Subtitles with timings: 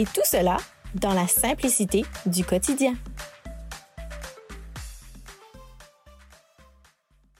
[0.00, 0.56] Et tout cela
[0.94, 2.94] dans la simplicité du quotidien.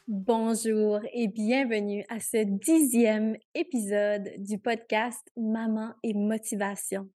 [0.06, 7.08] Bonjour et bienvenue à ce dixième épisode du podcast Maman et Motivation.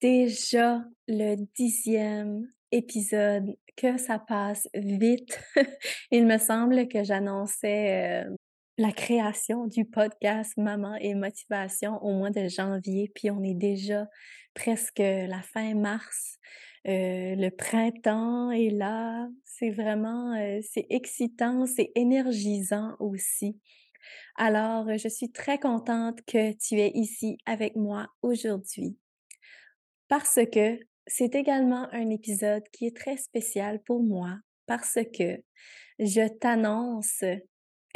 [0.00, 5.38] Déjà le dixième épisode, que ça passe vite.
[6.10, 8.34] Il me semble que j'annonçais euh,
[8.78, 14.06] la création du podcast Maman et Motivation au mois de janvier, puis on est déjà
[14.54, 16.38] presque la fin mars.
[16.86, 23.58] Euh, le printemps est là, c'est vraiment, euh, c'est excitant, c'est énergisant aussi.
[24.36, 28.98] Alors, je suis très contente que tu es ici avec moi aujourd'hui
[30.08, 35.42] parce que c'est également un épisode qui est très spécial pour moi parce que
[35.98, 37.24] je t'annonce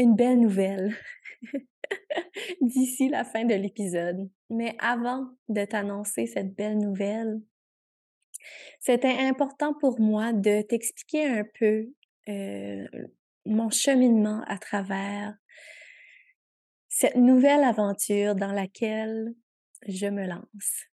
[0.00, 0.96] une belle nouvelle
[2.60, 4.30] d'ici la fin de l'épisode.
[4.48, 7.40] Mais avant de t'annoncer cette belle nouvelle,
[8.78, 11.86] c'était important pour moi de t'expliquer un peu
[12.28, 12.86] euh,
[13.44, 15.34] mon cheminement à travers
[16.88, 19.34] cette nouvelle aventure dans laquelle
[19.86, 20.86] je me lance.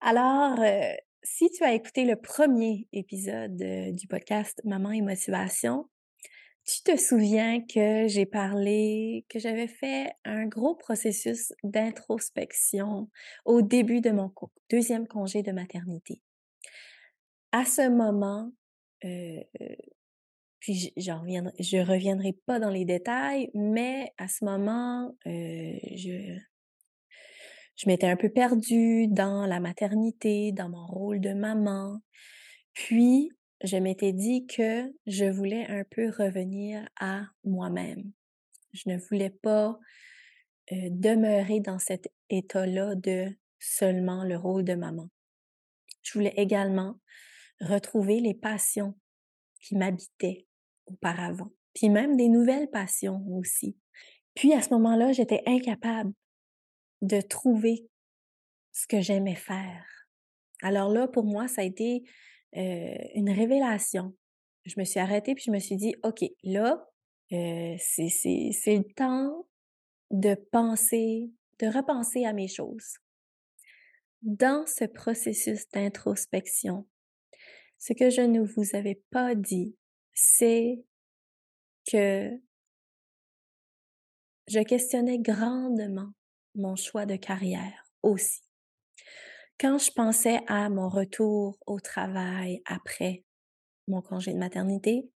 [0.00, 5.88] Alors, euh, si tu as écouté le premier épisode euh, du podcast Maman et Motivation,
[6.64, 13.10] tu te souviens que j'ai parlé, que j'avais fait un gros processus d'introspection
[13.44, 14.32] au début de mon
[14.70, 16.22] deuxième congé de maternité?
[17.52, 18.50] À ce moment,
[19.04, 19.40] euh,
[20.58, 26.38] puis je reviendrai, reviendrai pas dans les détails, mais à ce moment, euh, je,
[27.76, 32.00] je m'étais un peu perdue dans la maternité, dans mon rôle de maman.
[32.72, 33.30] Puis,
[33.64, 38.12] je m'étais dit que je voulais un peu revenir à moi-même.
[38.72, 39.78] Je ne voulais pas
[40.70, 45.08] demeurer dans cet état-là de seulement le rôle de maman.
[46.02, 47.00] Je voulais également
[47.60, 48.94] retrouver les passions
[49.60, 50.46] qui m'habitaient
[50.86, 53.78] auparavant, puis même des nouvelles passions aussi.
[54.34, 56.12] Puis à ce moment-là, j'étais incapable
[57.00, 57.88] de trouver
[58.72, 59.86] ce que j'aimais faire.
[60.60, 62.02] Alors là, pour moi, ça a été
[62.56, 64.14] euh, une révélation.
[64.64, 66.88] Je me suis arrêtée puis je me suis dit, OK, là,
[67.32, 69.46] euh, c'est le temps
[70.10, 72.98] de penser, de repenser à mes choses.
[74.22, 76.86] Dans ce processus d'introspection,
[77.78, 79.76] ce que je ne vous avais pas dit,
[80.14, 80.82] c'est
[81.90, 82.30] que
[84.48, 86.12] je questionnais grandement
[86.54, 88.42] mon choix de carrière aussi.
[89.60, 93.24] Quand je pensais à mon retour au travail après
[93.86, 95.08] mon congé de maternité,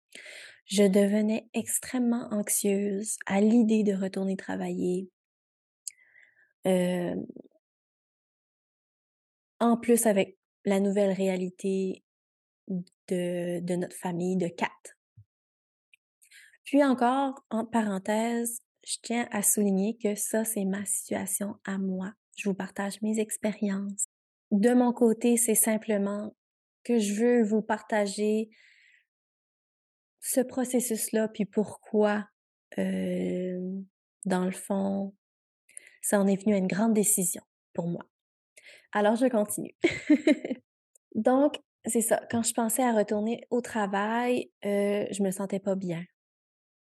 [0.67, 5.09] je devenais extrêmement anxieuse à l'idée de retourner travailler.
[9.59, 12.03] En plus, avec la nouvelle réalité
[12.69, 14.99] de, de notre famille de quatre.
[16.65, 22.13] Puis encore, en parenthèse, je tiens à souligner que ça, c'est ma situation à moi.
[22.37, 24.09] Je vous partage mes expériences.
[24.51, 26.35] De mon côté, c'est simplement
[26.85, 28.49] que je veux vous partager
[30.21, 32.29] ce processus-là, puis pourquoi,
[32.79, 33.81] euh,
[34.25, 35.15] dans le fond,
[36.03, 37.43] ça en est venu à une grande décision
[37.73, 38.05] pour moi.
[38.93, 39.75] Alors, je continue.
[41.15, 42.21] Donc, c'est ça.
[42.31, 46.05] Quand je pensais à retourner au travail, euh, je me sentais pas bien.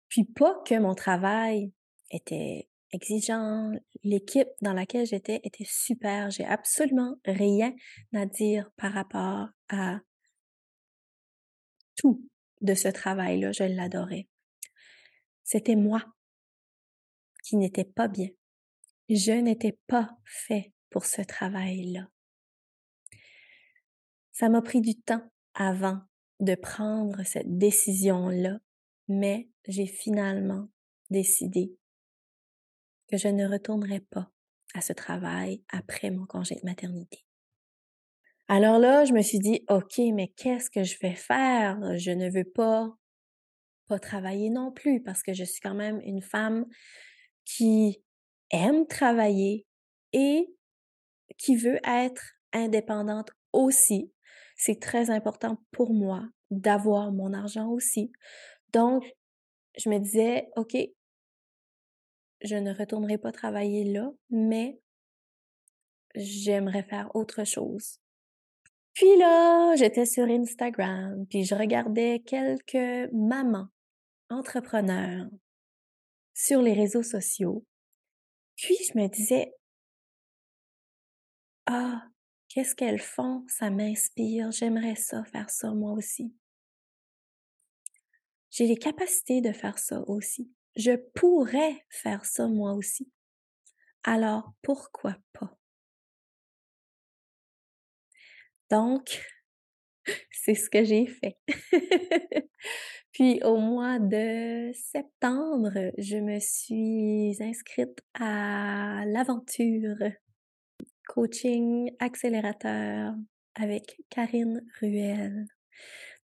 [0.08, 1.72] Puis pas que mon travail
[2.10, 3.72] était exigeant.
[4.02, 6.30] L'équipe dans laquelle j'étais était super.
[6.30, 7.74] J'ai absolument rien
[8.14, 10.00] à dire par rapport à
[11.96, 12.28] tout
[12.60, 13.52] de ce travail-là.
[13.52, 14.28] Je l'adorais.
[15.44, 16.04] C'était moi
[17.42, 18.28] qui n'étais pas bien.
[19.08, 22.08] Je n'étais pas fait pour ce travail-là.
[24.32, 25.22] Ça m'a pris du temps
[25.54, 26.00] avant
[26.40, 28.58] de prendre cette décision-là,
[29.08, 30.68] mais j'ai finalement
[31.08, 31.74] décidé
[33.08, 34.30] que je ne retournerai pas
[34.74, 37.24] à ce travail après mon congé de maternité.
[38.48, 41.78] Alors là, je me suis dit, OK, mais qu'est-ce que je vais faire?
[41.98, 42.88] Je ne veux pas,
[43.88, 46.66] pas travailler non plus parce que je suis quand même une femme
[47.44, 48.02] qui
[48.50, 49.66] aime travailler
[50.12, 50.46] et
[51.38, 54.12] qui veut être indépendante aussi.
[54.56, 58.12] C'est très important pour moi d'avoir mon argent aussi.
[58.72, 59.04] Donc,
[59.76, 60.76] je me disais, OK,
[62.42, 64.80] je ne retournerai pas travailler là, mais
[66.14, 68.00] j'aimerais faire autre chose.
[68.94, 73.68] Puis là, j'étais sur Instagram, puis je regardais quelques mamans
[74.30, 75.28] entrepreneurs
[76.34, 77.64] sur les réseaux sociaux.
[78.56, 79.52] Puis je me disais,
[81.66, 82.02] ah,
[82.48, 83.44] qu'est-ce qu'elles font?
[83.48, 86.34] Ça m'inspire, j'aimerais ça, faire ça moi aussi.
[88.50, 90.50] J'ai les capacités de faire ça aussi.
[90.76, 93.10] Je pourrais faire ça moi aussi.
[94.04, 95.56] Alors, pourquoi pas?
[98.70, 99.22] Donc,
[100.30, 101.38] c'est ce que j'ai fait.
[103.12, 109.96] Puis au mois de septembre, je me suis inscrite à l'aventure
[111.08, 113.14] coaching accélérateur
[113.54, 115.46] avec Karine Ruel.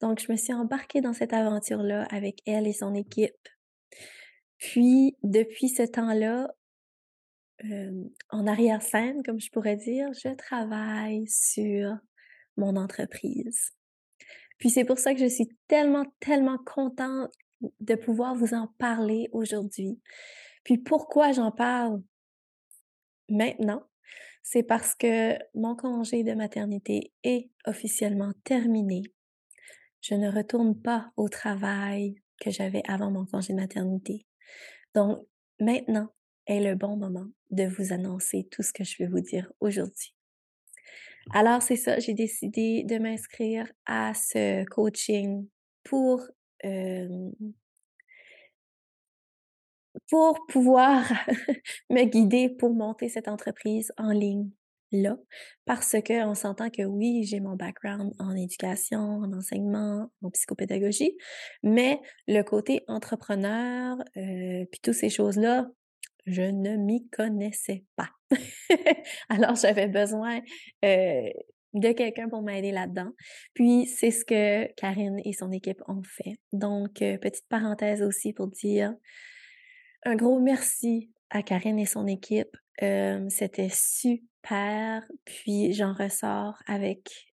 [0.02, 3.48] Donc, je me suis embarquée dans cette aventure-là avec elle et son équipe.
[4.62, 6.54] Puis, depuis ce temps-là,
[8.30, 11.98] en arrière-scène, comme je pourrais dire, je travaille sur
[12.58, 13.72] mon entreprise.
[14.58, 17.32] Puis c'est pour ça que je suis tellement, tellement contente
[17.80, 20.00] de pouvoir vous en parler aujourd'hui.
[20.64, 22.02] Puis pourquoi j'en parle
[23.30, 23.84] maintenant?
[24.44, 29.02] C'est parce que mon congé de maternité est officiellement terminé.
[30.02, 34.26] Je ne retourne pas au travail que j'avais avant mon congé de maternité.
[34.96, 35.26] Donc,
[35.60, 36.10] maintenant
[36.48, 40.14] est le bon moment de vous annoncer tout ce que je vais vous dire aujourd'hui.
[41.34, 45.48] Alors, c'est ça, j'ai décidé de m'inscrire à ce coaching
[45.84, 46.22] pour,
[50.10, 51.12] pour pouvoir
[51.90, 54.50] me guider pour monter cette entreprise en ligne
[54.92, 55.18] là
[55.72, 61.16] parce que on s'entend que oui, j'ai mon background en éducation, en enseignement, en psychopédagogie,
[61.64, 65.70] mais le côté entrepreneur euh, puis toutes ces choses-là,
[66.26, 68.10] je ne m'y connaissais pas.
[69.30, 70.42] Alors, j'avais besoin
[70.84, 71.30] euh,
[71.74, 73.12] de quelqu'un pour m'aider là-dedans.
[73.54, 76.36] Puis, c'est ce que Karine et son équipe ont fait.
[76.52, 78.94] Donc, euh, petite parenthèse aussi pour dire
[80.04, 82.58] un gros merci à Karine et son équipe.
[83.30, 84.31] C'était super.
[84.44, 87.34] Puis, j'en ressors avec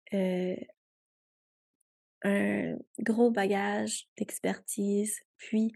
[2.22, 5.70] un gros bagage d'expertise, puis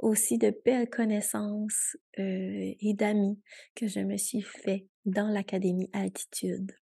[0.00, 3.40] aussi de belles connaissances et d'amis
[3.74, 6.72] que je me suis fait dans l'Académie Altitude.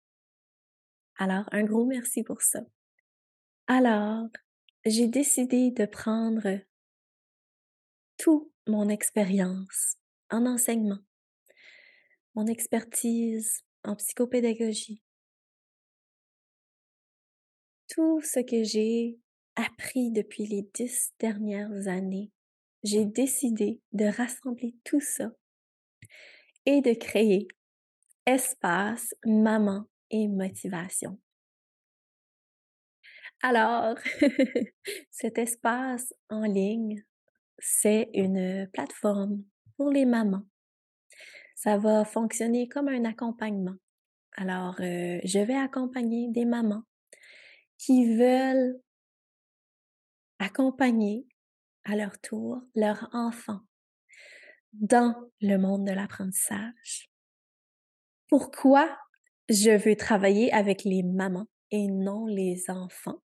[1.18, 2.60] Alors, un gros merci pour ça.
[3.68, 4.28] Alors,
[4.84, 6.58] j'ai décidé de prendre
[8.16, 9.98] toute mon expérience
[10.30, 10.98] en enseignement,
[12.34, 15.02] mon expertise en psychopédagogie,
[17.88, 19.18] tout ce que j'ai
[19.56, 22.30] appris depuis les dix dernières années,
[22.82, 25.30] j'ai décidé de rassembler tout ça
[26.64, 27.48] et de créer
[28.26, 31.20] espace, maman et motivation.
[33.42, 33.96] Alors,
[35.10, 37.04] cet espace en ligne,
[37.58, 39.44] c'est une plateforme
[39.76, 40.46] pour les mamans.
[41.62, 43.76] Ça va fonctionner comme un accompagnement.
[44.32, 46.82] Alors, euh, je vais accompagner des mamans
[47.78, 48.80] qui veulent
[50.40, 51.24] accompagner
[51.84, 53.60] à leur tour leur enfant
[54.72, 57.12] dans le monde de l'apprentissage.
[58.26, 58.98] Pourquoi
[59.48, 63.22] je veux travailler avec les mamans et non les enfants?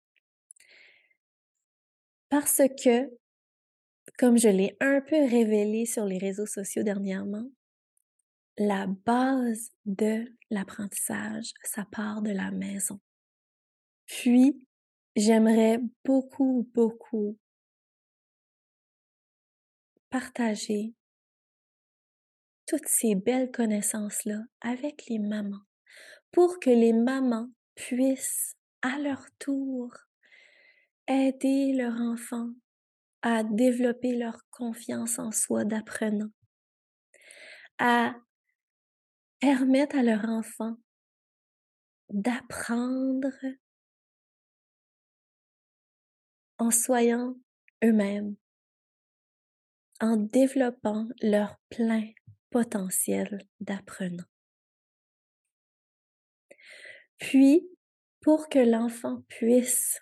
[2.28, 3.10] Parce que,
[4.18, 7.50] comme je l'ai un peu révélé sur les réseaux sociaux dernièrement,
[8.58, 13.00] la base de l'apprentissage, ça part de la maison.
[14.06, 14.66] Puis,
[15.16, 17.38] j'aimerais beaucoup, beaucoup
[20.10, 20.94] partager
[22.66, 25.64] toutes ces belles connaissances-là avec les mamans
[26.32, 29.94] pour que les mamans puissent à leur tour
[31.08, 32.50] aider leur enfant
[33.22, 36.30] à développer leur confiance en soi d'apprenant,
[37.80, 38.16] à
[39.40, 40.78] permettre à leur enfant
[42.10, 43.34] d'apprendre
[46.58, 47.36] en soyant
[47.84, 48.36] eux-mêmes,
[50.00, 52.12] en développant leur plein
[52.50, 54.24] potentiel d'apprenant.
[57.18, 57.68] Puis,
[58.22, 60.02] pour que l'enfant puisse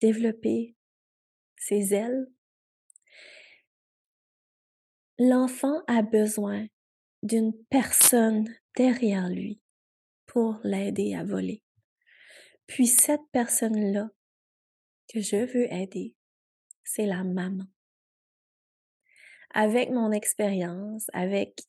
[0.00, 0.74] développer
[1.56, 2.26] ses ailes,
[5.18, 6.66] l'enfant a besoin
[7.22, 9.60] d'une personne derrière lui
[10.26, 11.62] pour l'aider à voler.
[12.66, 14.08] Puis cette personne-là
[15.12, 16.14] que je veux aider,
[16.84, 17.66] c'est la maman.
[19.54, 21.60] Avec mon expérience, avec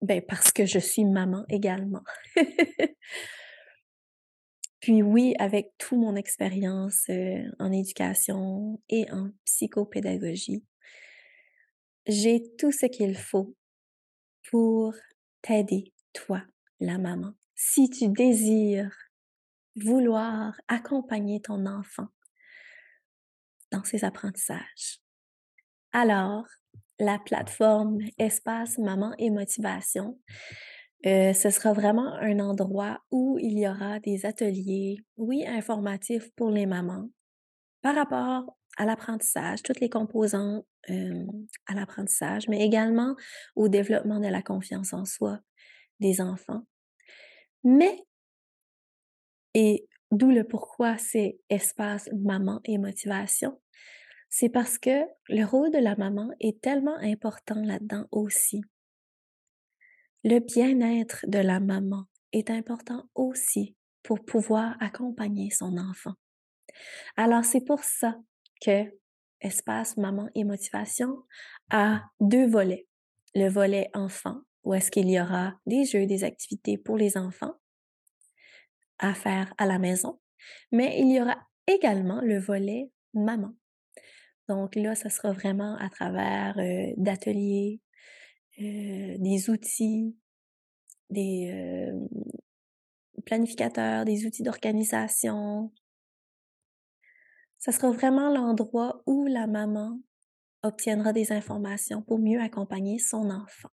[0.00, 2.04] ben parce que je suis maman également.
[4.80, 10.64] Puis oui, avec toute mon expérience euh, en éducation et en psychopédagogie,
[12.06, 13.54] j'ai tout ce qu'il faut
[14.50, 14.94] pour
[15.42, 16.42] t'aider, toi,
[16.80, 17.34] la maman.
[17.54, 18.96] Si tu désires
[19.76, 22.08] vouloir accompagner ton enfant
[23.70, 25.00] dans ses apprentissages.
[25.92, 26.46] Alors,
[26.98, 30.18] la plateforme Espace Maman et Motivation,
[31.06, 36.50] euh, ce sera vraiment un endroit où il y aura des ateliers, oui, informatifs pour
[36.50, 37.08] les mamans
[37.82, 41.26] par rapport à l'apprentissage, toutes les composantes euh,
[41.66, 43.14] à l'apprentissage, mais également
[43.54, 45.38] au développement de la confiance en soi
[46.00, 46.62] des enfants.
[47.64, 48.04] Mais,
[49.54, 53.60] et d'où le pourquoi c'est espace maman et motivation,
[54.30, 58.62] c'est parce que le rôle de la maman est tellement important là-dedans aussi.
[60.24, 66.14] Le bien-être de la maman est important aussi pour pouvoir accompagner son enfant.
[67.16, 68.16] Alors c'est pour ça
[68.60, 68.92] que
[69.40, 71.24] Espace Maman et Motivation
[71.70, 72.86] a deux volets.
[73.34, 77.54] Le volet enfant, où est-ce qu'il y aura des jeux, des activités pour les enfants
[78.98, 80.20] à faire à la maison,
[80.72, 81.36] mais il y aura
[81.66, 83.54] également le volet maman.
[84.48, 87.80] Donc là, ça sera vraiment à travers euh, d'ateliers,
[88.60, 90.16] euh, des outils,
[91.10, 92.08] des euh,
[93.26, 95.70] planificateurs, des outils d'organisation.
[97.58, 100.00] Ça sera vraiment l'endroit où la maman
[100.62, 103.70] obtiendra des informations pour mieux accompagner son enfant.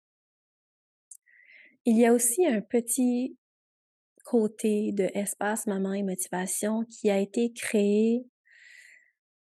[1.92, 3.36] Il y a aussi un petit
[4.22, 8.24] côté de espace maman et motivation qui a été créé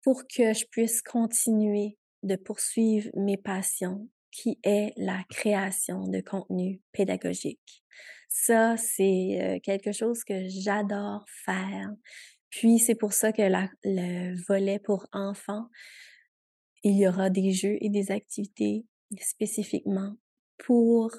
[0.01, 6.81] pour que je puisse continuer de poursuivre mes passions, qui est la création de contenu
[6.93, 7.83] pédagogique.
[8.29, 11.89] Ça, c'est euh, quelque chose que j'adore faire.
[12.49, 13.41] Puis c'est pour ça que
[13.83, 15.67] le volet pour enfants,
[16.83, 18.85] il y aura des jeux et des activités
[19.19, 20.15] spécifiquement
[20.57, 21.11] pour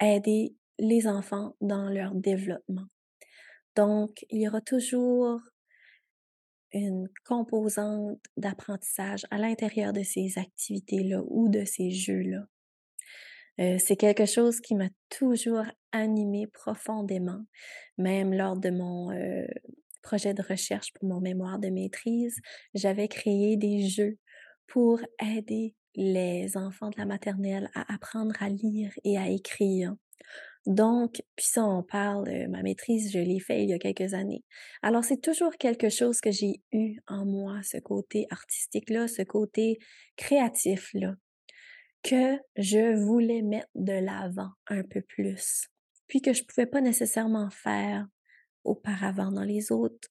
[0.00, 2.86] aider les enfants dans leur développement.
[3.76, 5.40] Donc, il y aura toujours
[6.72, 12.46] une composante d'apprentissage à l'intérieur de ces activités-là ou de ces jeux-là.
[13.60, 17.44] Euh, c'est quelque chose qui m'a toujours animée profondément,
[17.98, 19.46] même lors de mon euh,
[20.02, 22.40] projet de recherche pour mon mémoire de maîtrise,
[22.74, 24.18] j'avais créé des jeux
[24.66, 29.94] pour aider les enfants de la maternelle à apprendre à lire et à écrire.
[30.66, 34.12] Donc, puis ça, on parle, euh, ma maîtrise, je l'ai fait il y a quelques
[34.12, 34.44] années.
[34.82, 39.78] Alors, c'est toujours quelque chose que j'ai eu en moi, ce côté artistique-là, ce côté
[40.16, 41.14] créatif-là,
[42.02, 45.66] que je voulais mettre de l'avant un peu plus,
[46.08, 48.06] puis que je pouvais pas nécessairement faire
[48.64, 50.08] auparavant dans les autres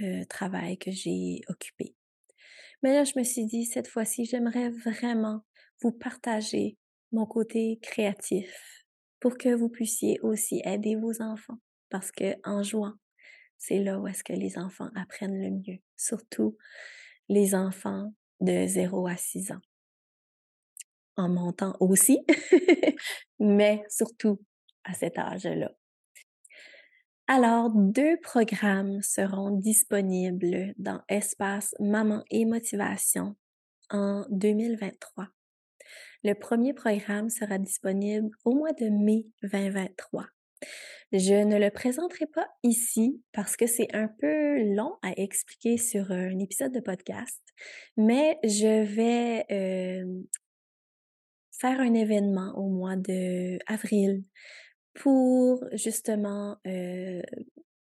[0.00, 1.94] euh, travails que j'ai occupés.
[2.82, 5.42] Mais là, je me suis dit, cette fois-ci, j'aimerais vraiment
[5.82, 6.78] vous partager
[7.12, 8.80] mon côté créatif,
[9.20, 11.58] pour que vous puissiez aussi aider vos enfants.
[11.90, 12.94] Parce que en jouant,
[13.58, 16.56] c'est là où est-ce que les enfants apprennent le mieux, surtout
[17.28, 19.60] les enfants de 0 à 6 ans.
[21.16, 22.24] En montant aussi,
[23.38, 24.40] mais surtout
[24.84, 25.70] à cet âge-là.
[27.32, 33.36] Alors, deux programmes seront disponibles dans Espace Maman et Motivation
[33.88, 35.28] en 2023.
[36.24, 40.26] Le premier programme sera disponible au mois de mai 2023.
[41.12, 46.10] Je ne le présenterai pas ici parce que c'est un peu long à expliquer sur
[46.10, 47.40] un épisode de podcast,
[47.96, 50.22] mais je vais euh,
[51.52, 54.24] faire un événement au mois de avril
[54.94, 57.22] pour justement euh,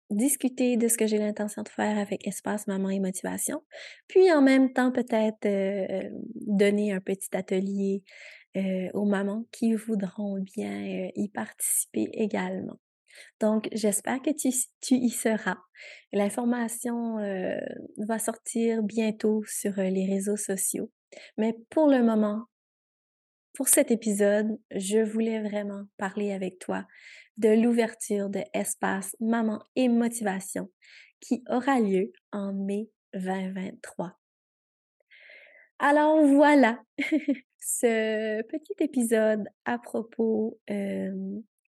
[0.09, 3.61] discuter de ce que j'ai l'intention de faire avec Espace Maman et Motivation,
[4.07, 8.03] puis en même temps peut-être euh, donner un petit atelier
[8.55, 12.79] euh, aux mamans qui voudront bien y participer également.
[13.39, 14.49] Donc, j'espère que tu,
[14.79, 15.57] tu, y seras.
[16.13, 17.17] L'information
[17.97, 20.91] va sortir bientôt sur les réseaux sociaux.
[21.37, 22.45] Mais pour le moment,
[23.57, 26.85] pour cet épisode, je voulais vraiment parler avec toi
[27.37, 30.69] de l'ouverture de Espace Maman et Motivation
[31.19, 34.15] qui aura lieu en mai 2023.
[35.79, 36.79] Alors voilà
[37.59, 40.59] ce petit épisode à propos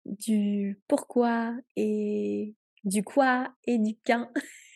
[0.06, 4.30] du pourquoi et du quoi et du quand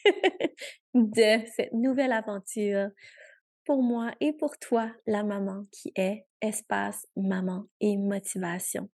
[0.96, 2.90] de cette nouvelle aventure
[3.66, 8.90] pour moi et pour toi, la maman qui est espace maman et motivation.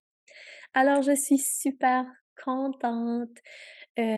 [0.74, 2.06] Alors, je suis super
[2.42, 3.36] contente.
[3.98, 4.16] Euh,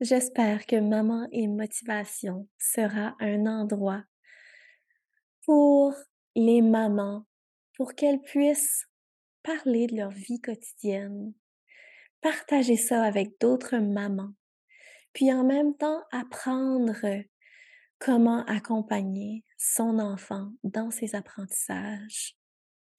[0.00, 4.04] j'espère que maman et motivation sera un endroit
[5.44, 5.94] pour
[6.34, 7.26] les mamans,
[7.76, 8.86] pour qu'elles puissent
[9.42, 11.34] parler de leur vie quotidienne,
[12.20, 14.32] partager ça avec d'autres mamans,
[15.12, 16.96] puis en même temps apprendre
[17.98, 22.36] comment accompagner son enfant dans ses apprentissages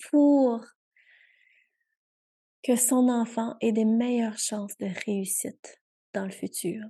[0.10, 0.65] pour
[2.63, 5.79] que son enfant ait des meilleures chances de réussite
[6.13, 6.84] dans le futur.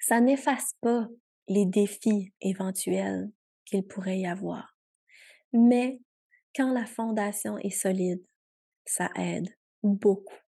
[0.00, 1.06] Ça n'efface pas
[1.46, 3.30] les défis éventuels
[3.64, 4.76] qu'il pourrait y avoir.
[5.52, 6.00] Mais
[6.56, 8.26] quand la fondation est solide,
[8.84, 10.40] ça aide beaucoup.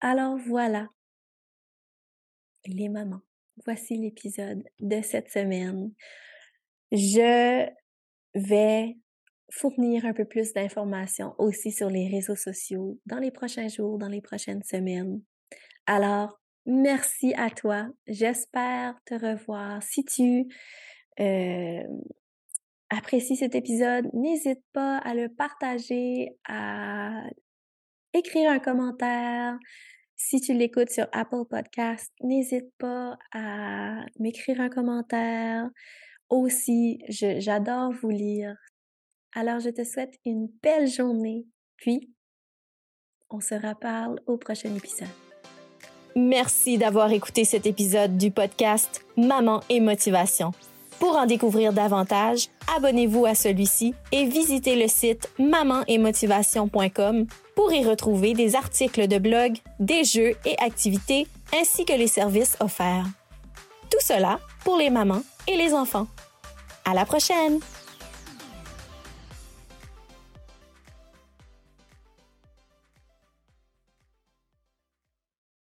[0.00, 0.88] Alors voilà,
[2.66, 3.22] les mamans,
[3.64, 5.92] voici l'épisode de cette semaine.
[6.92, 7.68] Je
[8.34, 8.96] vais
[9.50, 14.08] fournir un peu plus d'informations aussi sur les réseaux sociaux dans les prochains jours, dans
[14.08, 15.20] les prochaines semaines.
[15.86, 17.88] Alors, merci à toi.
[18.06, 19.82] J'espère te revoir.
[19.82, 20.46] Si tu
[21.18, 21.82] euh,
[22.90, 27.24] apprécies cet épisode, n'hésite pas à le partager, à
[28.12, 29.58] écrire un commentaire.
[30.22, 35.66] Si tu l'écoutes sur Apple Podcast, n'hésite pas à m'écrire un commentaire.
[36.28, 38.54] Aussi, j'adore vous lire.
[39.34, 41.46] Alors, je te souhaite une belle journée.
[41.78, 42.12] Puis,
[43.30, 45.08] on se reparle au prochain épisode.
[46.14, 50.52] Merci d'avoir écouté cet épisode du podcast Maman et Motivation.
[51.00, 57.26] Pour en découvrir davantage, abonnez-vous à celui-ci et visitez le site mamanetmotivation.com
[57.56, 61.26] pour y retrouver des articles de blog, des jeux et activités
[61.58, 63.06] ainsi que les services offerts.
[63.90, 66.06] Tout cela pour les mamans et les enfants.
[66.84, 67.60] À la prochaine!